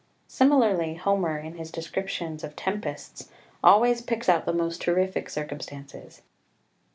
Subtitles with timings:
[0.27, 3.29] Similarly Homer in his descriptions of tempests
[3.63, 6.23] always picks out the most terrific circumstances.